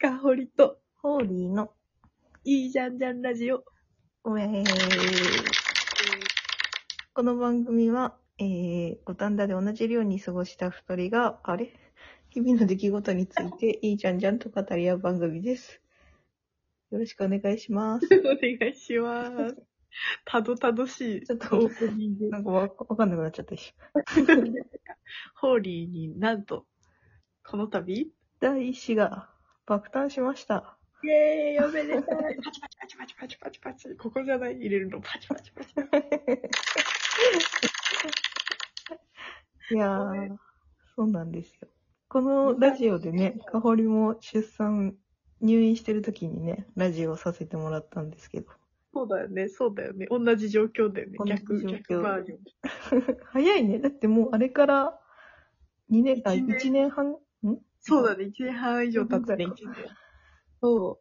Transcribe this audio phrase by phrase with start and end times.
[0.00, 1.72] かほりと、ホーリーの
[2.44, 3.64] いいじゃんじゃんラジオ。
[4.26, 4.64] ウェーイ。
[7.12, 11.72] この番組は、えー、五反田で同じ寮に過ごした二人が、あれ？
[12.30, 15.80] 日々の出来事について、いいじゃんじゃんと語り合う番組です。
[16.92, 18.06] よろしくお願いします。
[18.24, 19.56] お願いします。
[20.24, 21.26] たどたどしい。
[21.26, 22.28] ちょっとオープニング。
[22.28, 23.74] なんかわわかんなくなっちゃったし。
[25.34, 26.66] ホーリーになんと、
[27.44, 29.28] この度、 第一子が
[29.68, 30.78] 爆誕しました。
[31.04, 33.96] イェーイおめでたいパチパチパチパチパチパチパチ。
[33.96, 34.56] ここじゃない？
[34.56, 34.98] 入れるの。
[35.00, 35.74] パチパチパチ。
[39.70, 40.36] いやー、
[40.96, 41.68] そうなんですよ。
[42.08, 44.96] このラジオでね、かほりも出産、
[45.42, 48.50] 入院してる時にね、ラジオをさせてもらったんですけど。
[48.94, 50.06] そうだよね、そうだよね。
[50.08, 51.18] 同じ状況だよね。
[51.18, 53.16] 同じ逆、状況逆バージョン。
[53.30, 53.78] 早いね。
[53.78, 54.98] だってもうあれから
[55.90, 57.16] 2年、あ、一年1年半、ん
[57.80, 59.74] そうだね、1年半以上経つね、うん1年。
[60.60, 61.00] そ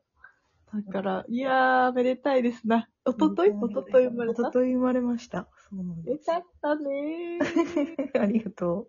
[0.73, 0.81] う。
[0.83, 2.89] だから、いやー、めでたいですな。
[3.05, 4.41] おとといおととい生まれた？
[4.41, 5.47] おととい生まれました。
[5.69, 8.11] そうなんでよかったねー。
[8.11, 8.19] す。
[8.19, 8.87] ありがと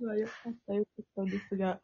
[0.00, 1.80] まあよかった、よかったんですが、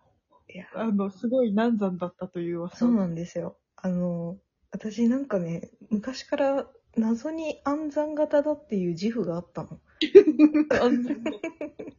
[0.48, 0.52] う。
[0.52, 3.58] いや、あの、すごい難産だったという噂そうなんですよ。
[3.76, 4.38] あの、
[4.70, 9.80] 私なんかね、昔から謎に暗算型だっていう自負があったの。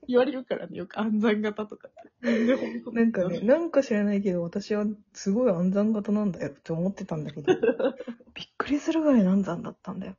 [0.08, 2.12] 言われるからね、よく暗算型とかって。
[2.92, 7.54] なんかね、なんか知らないけど、私はすごい暗算型なんだよって思ってたんだけど、
[8.34, 10.16] びっくりするぐらい暗算だったんだよ。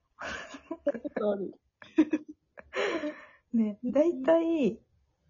[3.53, 4.81] ね、大体、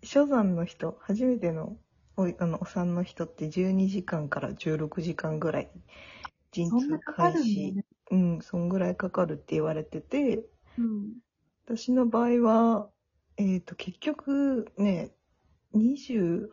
[0.03, 1.79] 初産の人、初めての
[2.17, 5.71] おいあのお産の人って12時間から16時間ぐらい、
[6.51, 7.85] 陣痛開始、ね。
[8.11, 10.45] うん、そんぐらいかかるって言われてて、
[10.79, 11.15] うん。
[11.65, 12.91] 私の場合は、
[13.37, 15.13] えっ、と、結局ね、
[15.75, 16.49] 28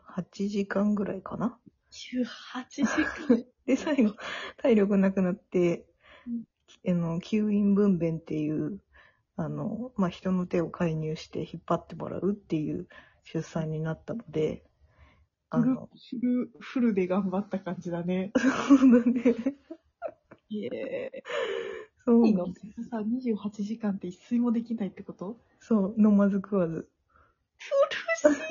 [0.50, 1.60] 時間ぐらいかな。
[1.92, 3.46] 18時間。
[3.66, 4.16] で、最後、
[4.58, 5.86] 体力なくなって
[6.28, 8.82] うん、あの、吸引分娩っていう、
[9.36, 12.88] あの、まあ、人の手を介入して引っ張ってもらうっていう
[13.24, 14.64] 出産になったので、
[15.50, 18.32] あフルの、、フル、フルで頑張った感じだね。
[18.68, 19.36] そうだね。
[20.60, 21.24] いえ
[22.06, 22.48] そういいの
[22.90, 25.40] さ、28時間って一睡もできないってこと？
[25.60, 26.90] そう、飲まず食わず。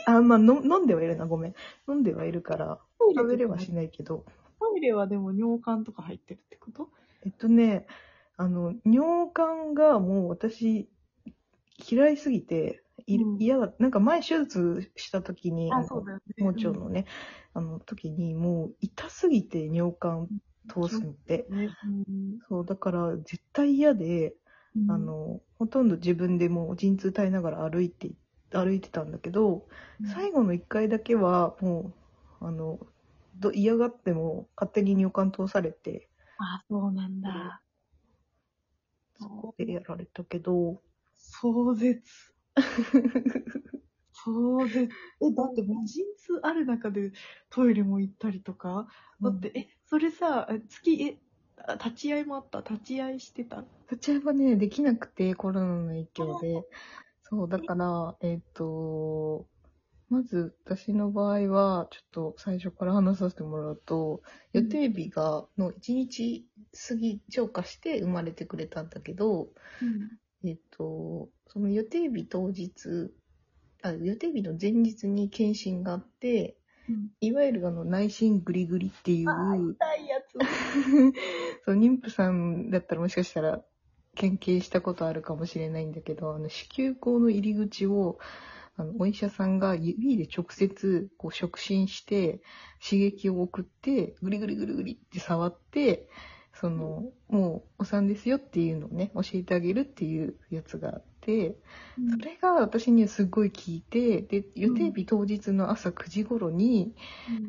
[0.06, 1.54] あ、まあ、の飲んではいるな、ごめん。
[1.86, 2.78] 飲んではいるから、
[3.14, 4.24] 食べれはしないけど。
[4.58, 6.88] トイレはでも尿管とか入ってるってこと？
[7.24, 7.86] えっとね、
[8.36, 10.88] あの、尿管がもう私、
[11.91, 13.74] 嫌いすぎて、いうん嫌だ。
[13.78, 16.22] なんか前手術した時に、あ、そうだよね。
[16.38, 17.06] 盲腸のね、
[17.52, 20.28] あの時にもう痛すぎて尿管
[20.68, 21.46] 通すのって。
[22.48, 24.34] そう、だから絶対嫌で、
[24.76, 28.10] うんあ、の、ほとんど自分でもう陣痛耐えながら歩いて、
[28.50, 29.66] 歩いてたんだけど、
[30.04, 31.92] 最後の一回だけはも
[32.40, 32.78] う、あの、
[33.38, 36.08] ど嫌がっても勝手に尿管通されて、
[36.38, 37.62] あ、そうなんだ。
[39.18, 40.82] そこでやられたけど、
[41.14, 42.34] 壮絶。
[44.25, 44.88] 壮絶。
[45.21, 47.12] え、だってもう陣痛ある中で
[47.50, 48.88] トイレも行ったりとか、
[49.22, 51.19] だって、え、それさ、え月、え、
[51.56, 52.60] あ立ち会いもあった？
[52.60, 53.65] 立ち会いしてた？
[53.91, 56.62] 立ち会いはね、できなくて、コロナの影響で。
[57.22, 59.47] そう、だから、えっ、と、
[60.09, 64.22] まず私の場合は、ちょっと最初から話させてもらうと、
[64.53, 66.47] 予定日が、の1日
[66.89, 69.49] 過ぎ、超過して生まれてくれたんだけど、
[69.81, 70.19] うん。
[70.44, 73.12] えっ、と、その予定日当日、
[73.82, 76.56] あ、予定日の前日に検診があって、
[77.20, 79.31] いわゆるあの内心グリグリっていう、
[79.72, 80.38] 痛いやつ。
[81.65, 83.65] そう、妊婦さんだったらもしかしたら、
[84.15, 88.19] 研究したことあるかもしれないんだけど、あの、子宮口の入り口を、
[88.76, 92.41] あの、お医者さんが指で直接、こう、触診して、
[92.82, 96.09] 刺激を送って、ぐりぐりぐりぐりって触って、
[96.54, 101.56] その、もう、お産ですよっていうのをね、教えてあげるっていうやつがあって、
[102.10, 106.94] それが私にはすっごい効いて、で、予定日当日の朝9時頃に、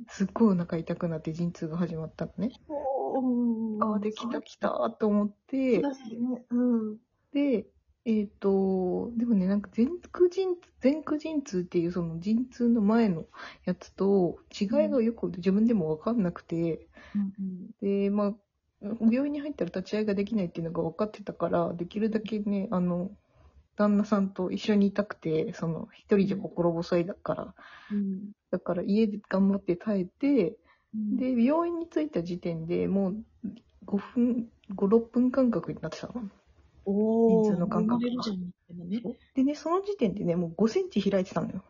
[0.08, 2.51] すっごいお腹痛くなって陣痛が始まったのね。
[3.81, 5.81] ああ、できた来たと思って、
[6.19, 6.45] ね。
[6.50, 6.98] うん。
[7.33, 7.68] で、
[8.06, 13.25] えっ、と、でもね、なんか前駆陣、前駆陣痛っていうその陣痛の前の
[13.66, 16.88] やつと違いがよく自分でもわかんなくて、
[17.81, 18.33] で、まあ、
[18.83, 23.12] 病院に入ったら立ち会いができないっていうのが分かってたから、できるだけね、あの、
[23.75, 27.56] 旦那さんと一緒にいたくて、その、一人じゃ心細いだから、
[27.91, 28.31] うん。
[28.51, 30.57] だから家で頑張って耐えて、
[30.94, 33.15] で、で、病院に着いた時点でもう
[33.85, 36.13] 5分、5、6分間隔になってたの。
[36.85, 39.18] お人数の感覚生まれるじゃんみたいなね。
[39.33, 41.63] でね、その時点でね、もう5センチ開いてたのよ。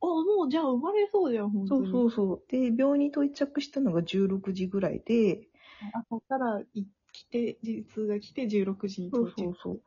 [0.00, 1.92] もうじゃあ生まれそうじゃん、本当そうに。
[1.92, 2.42] そうそう。
[2.48, 5.48] で、病院に到着したのが16時ぐらいで、
[5.92, 9.42] 朝からい来て、陣痛が来て16時にそう到着。
[9.42, 9.80] そうそう。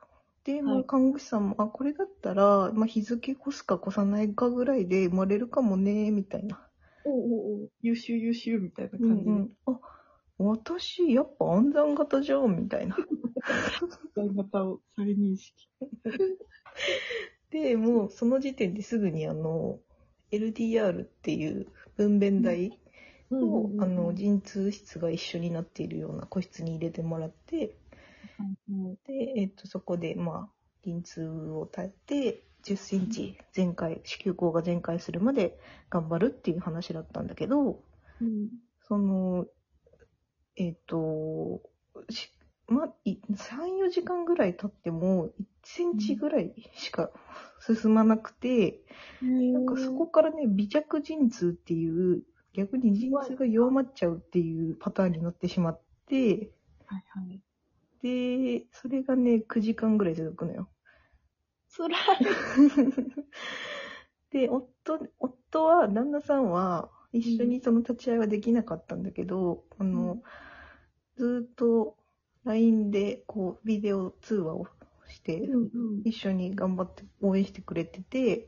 [0.44, 6.62] で、はいもう看護師さんも、あ、これだったら、まあ、日付越すか越さないかぐらいで生まれるかもね、みたいな。
[7.04, 9.32] おうおうおう優秀優秀みたいなうん感じで。
[9.32, 9.50] うん。
[9.66, 9.80] あ、
[10.38, 12.98] 私、やっぱ暗算型じゃん、みたいな。
[14.16, 15.68] 型を再認識。
[17.50, 19.80] で、もうその時点ですぐにあの、
[20.32, 22.80] LDR っていう分娩台
[23.32, 27.76] を、あの、陣痛室が一緒になっているような個室に入れてもらって、
[28.70, 37.84] うんで、えっと、そこで、まあ、陣痛を耐えて、10センチ全開、子宮口が全開するまで頑張るっていう話だったんだけど、
[38.22, 38.50] うん。
[38.88, 39.46] その、
[40.56, 41.62] えっ、と、
[42.10, 42.32] し
[42.68, 47.12] ま、い3、4時間ぐらい経っても、1センチぐらいしか
[47.60, 48.82] 進まなくて、
[49.22, 52.24] なんかそこからね、微弱陣痛っていう、
[52.56, 56.52] 逆に陣痛が弱まっちゃうっていうパターンになってしまって、
[56.86, 57.42] はいはい。
[58.02, 60.70] で、それがね、9時間ぐらい続くのよ。
[61.68, 61.92] つらい。
[64.32, 70.22] で、夫、夫は、旦那さんは、一緒にその立ち会いはできなかったんだけど、あの、
[71.16, 71.98] ずーっと
[72.44, 74.68] LINE で、こう、ビデオ通話を
[75.08, 75.66] して、うんう
[75.98, 76.02] ん。
[76.06, 78.48] 一緒に頑張って応援してくれてて、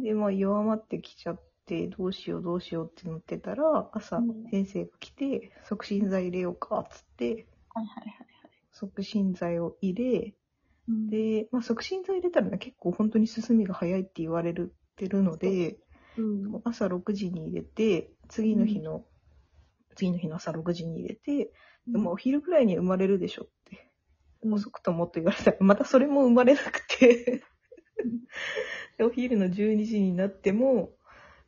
[0.00, 4.50] で、まあ弱まってきちゃって、どうしようどうしようってなってたら、朝うん。
[4.50, 8.28] 先生が来て、促進剤入れようか、つって、はいはいはい
[8.72, 11.10] 促進剤を入れ、はい。
[11.10, 15.78] で、まあ促進剤入れたらね、結構本当に進みが早いって言われるてるので、
[16.16, 16.60] うん。
[16.64, 19.04] 朝6時に入れて、次の日の、
[19.96, 21.52] 次の日の朝6時に入れて、
[21.92, 23.90] でもお昼ぐらいに生まれるでしょって、
[24.42, 24.54] うん。
[24.54, 25.52] 遅くともっと言われた。
[25.52, 27.42] ら、またそれも生まれなくて。
[28.98, 30.92] で、お昼の12時になっても、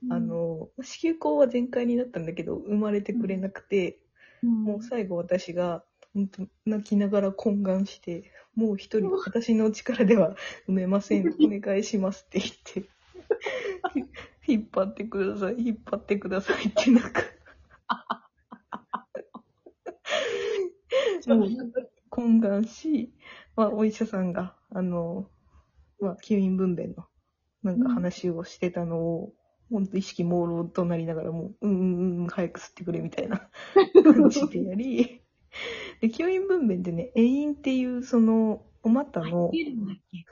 [0.08, 3.98] あ、の、子宮口は全開になったんだけど、生まれてくれなくて、
[4.42, 10.34] もう最後私が、本当泣きながら懇願して、もう一人、私の力では
[10.66, 11.28] 産めません。
[11.28, 12.88] お願いしますって言って、
[14.42, 17.22] ひ引っ張ってください、引っ張ってくださいってなんか、
[21.26, 21.48] もう
[22.10, 23.12] 懇願し、
[23.56, 25.28] まあ、お医者さんが、あの、
[26.00, 27.06] まあ、吸引分娩の、
[27.62, 29.34] なんか話をしてたのを、
[29.70, 33.48] ほんと意識朦朧となりながらもう、うんうんうん、早く吸ってくれみたいな。
[34.02, 35.22] 感じでやり、
[36.00, 39.50] で、吸引分娩でね、遠因っていう、その、お股の、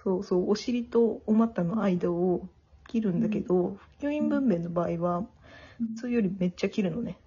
[0.03, 2.49] そうそう、お尻とお股の間を
[2.89, 5.27] 切るんだけど、吸引分娩の場合は、
[5.79, 7.19] 普通よりめっちゃ切るのね。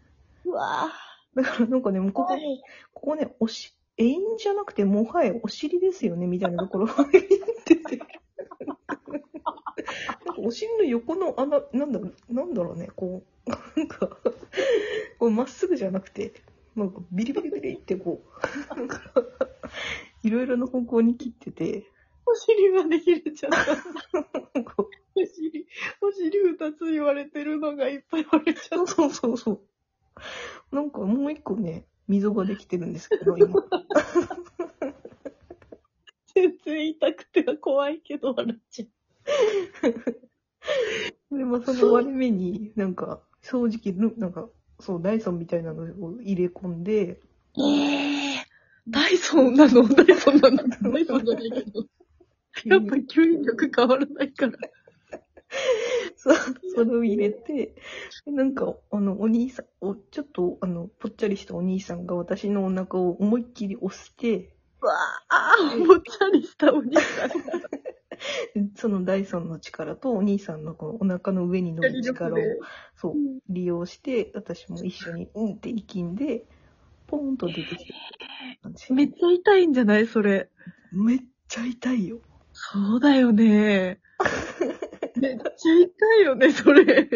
[0.45, 0.91] うわ
[1.35, 2.41] だからなんかね、もうここね、
[2.93, 7.25] ここね、おし、遠因じゃなくて、もはやお尻ですよね、みたいなところが言っ
[7.63, 7.99] てて。
[10.31, 14.07] なんかお尻の横の穴、なんだろう、なんだろうね、こう、なんか、
[15.19, 16.33] こうまっすぐじゃなくて、
[16.75, 18.23] なんかビリビリビリってこ
[18.71, 19.01] う、なんか、
[20.23, 21.83] いろいろな方向に切ってて、
[22.25, 23.75] お尻まで切れちゃった。
[24.63, 25.67] こお尻、
[25.99, 29.61] お尻二つ言われてるのがいっぱい割れちゃうっそうそうそう。
[30.73, 33.61] なんかもう一個ね、溝ができてるんですけど、今。
[33.63, 33.83] た。
[36.33, 38.85] 全然痛くて怖いけど笑っちゃ
[41.31, 44.49] で、まあ、その割れ目に、なんか、掃除機の、なんか、
[44.79, 47.19] そう、ダイソンみたいなのを入れ込んで、
[47.57, 47.61] う。
[47.63, 48.45] ええ
[48.87, 49.87] ダイソンなの？
[49.87, 50.57] ダイソンなの？
[50.91, 51.85] ダイソンじゃないけど。
[52.65, 54.53] やっぱ吸引力変わらないから。
[56.15, 56.35] そう、
[56.75, 57.75] それを入れて、
[58.25, 64.93] でなんか、あの、お兄さん、おちょっと、あの、ぽっちゃりしたお兄さんが私のお腹を思いっきり押して、うわ
[65.29, 67.29] あ、もっちゃりしたお兄さん。
[68.75, 72.37] そのダイソンの力とお兄さんのこのお腹の上に乗る力を
[72.95, 73.15] そう、
[73.49, 76.45] 利用して、私も一緒に、うんって息んで、
[77.07, 77.93] ポーンと出てきて。
[78.93, 80.07] めっちゃ痛いんじゃない？
[80.07, 80.49] それ。
[80.91, 82.19] めっちゃ痛いよ。
[82.53, 83.99] そうだよね。
[85.19, 87.09] めっちゃ痛いよね、それ。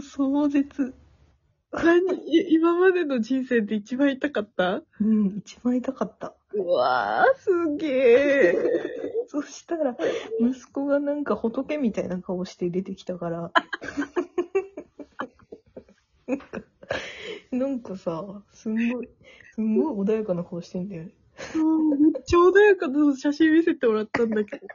[0.00, 0.94] 壮絶。
[1.72, 2.14] 何？
[2.26, 4.82] い今までの人生で一番痛かった？
[5.00, 6.34] うん、一番痛かった。
[6.54, 8.54] うわー、すげえ。
[9.32, 9.96] そしたら、
[10.40, 13.50] 息子がなんか仏みたいな顔して出てきたから。
[17.50, 19.08] なんかさ、すんごい、
[19.54, 21.14] すんごい穏やかな顔してんだよね。
[21.56, 24.66] うんめっちゃ穏やかな写真見せてもらったんだけど、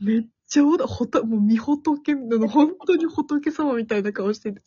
[0.00, 4.60] めっちゃ穏やほた、もう見仏の、本当に仏様みたいな顔してて、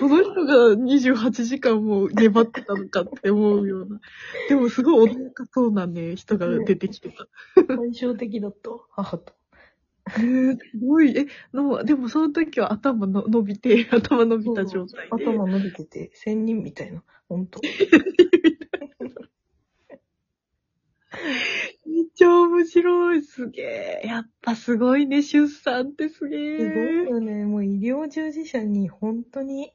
[0.00, 4.00] この人が28時間も粘ってたのかって思うような。
[4.48, 7.28] でもすごい穏やかそうなね、人が出てきてた。
[7.76, 9.32] 対照的だったわ、母と。
[10.16, 11.16] えー、すごい。
[11.16, 15.24] え、の、でもその時は頭の伸びて、頭伸びた状態で。
[15.24, 17.04] 頭伸びてて、仙人みたいな。
[17.28, 17.60] ほんと。
[21.86, 23.22] めっちゃ面白い。
[23.22, 24.06] すげえ。
[24.06, 26.58] やっぱすごいね、出産ってすげえ。
[26.58, 27.44] すごいよね。
[27.44, 29.72] もう医療従事者に本当に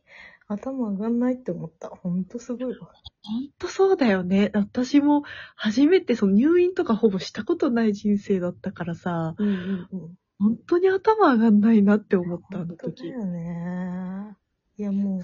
[0.48, 1.90] 頭上がんないって思った。
[1.90, 2.92] ほんとすごいわ。
[3.24, 4.52] ほんとそうだよね。
[4.54, 5.24] 私も
[5.56, 10.18] 初めてその入院とかほぼしたことない人生だったからさ、うんうんうん。
[10.40, 13.08] 本当に頭上がんないなって思った、あの本当だ時。
[13.08, 14.36] よね。
[14.78, 15.22] いやもう、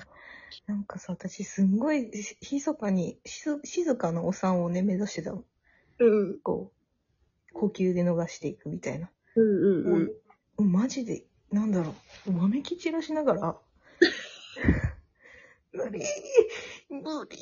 [0.66, 2.10] なんかさ、私すんごい
[2.42, 5.44] ひ密かに、静静かなお産をね、目指してたの。
[6.08, 6.40] うん。
[6.42, 6.72] こ
[7.52, 9.10] う、呼吸で逃していくみたいな。
[9.36, 10.06] うんうんうん。
[10.06, 10.12] も
[10.58, 11.96] うマジで、なんだろ
[12.28, 13.58] う、わめき散らしながら、
[15.74, 16.02] 無理
[16.90, 17.38] 無理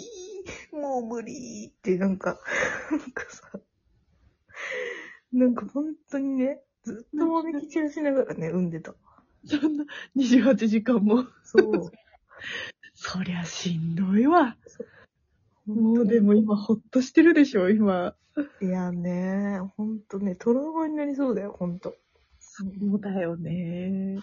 [0.72, 2.40] もう無理ってなんか、
[2.92, 3.60] なんかさ、
[5.34, 8.96] なんか本当にね、ずっとわめき散らしながらね、 産んでた。
[9.46, 11.26] そんな28時間も。
[11.44, 11.92] そう。
[12.94, 14.58] そりゃしんどいわ。
[15.76, 18.16] もうでも今ほっとしてるでしょ、今。
[18.62, 21.96] いやね、ほんとね、トラウマになりそうだよ、ほんと。
[22.40, 24.18] そうだよね。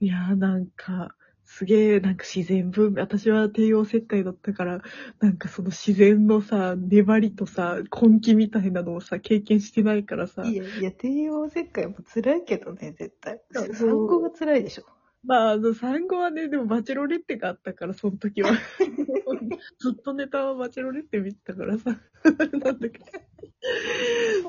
[0.00, 1.14] いやーなんか、
[1.44, 4.82] すげえ、なんか自然文明、私は帝王切開だったから、
[5.20, 10.42] なんかその自然のさ、粘りとさ、根気みたいなのをさ、経験してないからさ。
[10.44, 13.40] いやいや、帝王切開も辛いけどね、絶対。
[13.72, 14.84] 産後が辛いでしょ。
[15.26, 18.50] まあ、あの、産後はね、でもバチェロレッテがあったから、その時は。
[19.78, 21.98] ずっとネタはバチェロレッテ見てたからさ。
[22.24, 23.04] なんだけど。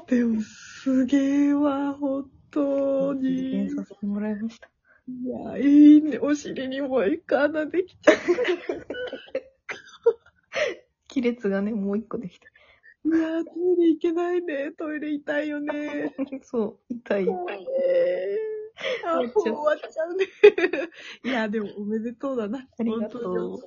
[0.07, 3.65] でも、すげえわ、本当実に。
[3.65, 4.69] 現させてもらいました。
[5.07, 6.19] いや、いいね。
[6.19, 8.17] お尻にもう一個穴できちゃう。
[11.07, 12.47] 亀裂がね、もう一個できた。
[12.47, 14.71] いや、トイレ行けないね。
[14.77, 16.13] トイレ痛いよね。
[16.43, 17.25] そう、痛い。
[17.25, 17.65] 怖いね
[19.05, 20.25] あ、もう終わっちゃうね。
[21.23, 22.67] いや、でもおめでとうだな。
[22.79, 23.59] ありがとう